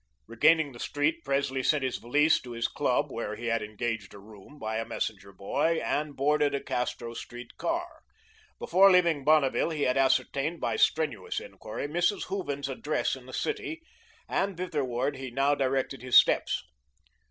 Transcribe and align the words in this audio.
Regaining 0.25 0.71
the 0.71 0.79
street, 0.79 1.23
Presley 1.23 1.61
sent 1.61 1.83
his 1.83 1.97
valise 1.97 2.41
to 2.41 2.53
his 2.53 2.67
club 2.67 3.11
(where 3.11 3.35
he 3.35 3.45
had 3.45 3.61
engaged 3.61 4.15
a 4.15 4.19
room) 4.19 4.57
by 4.57 4.77
a 4.77 4.83
messenger 4.83 5.31
boy, 5.31 5.79
and 5.85 6.15
boarded 6.15 6.55
a 6.55 6.59
Castro 6.59 7.13
Street 7.13 7.55
car. 7.57 8.01
Before 8.57 8.89
leaving 8.89 9.23
Bonneville, 9.23 9.69
he 9.69 9.83
had 9.83 9.97
ascertained, 9.97 10.59
by 10.59 10.75
strenuous 10.75 11.39
enquiry, 11.39 11.87
Mrs. 11.87 12.29
Hooven's 12.29 12.67
address 12.67 13.15
in 13.15 13.27
the 13.27 13.31
city, 13.31 13.83
and 14.27 14.57
thitherward 14.57 15.17
he 15.17 15.29
now 15.29 15.53
directed 15.53 16.01
his 16.01 16.15
steps. 16.17 16.63